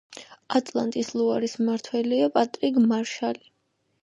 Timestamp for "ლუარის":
1.19-1.53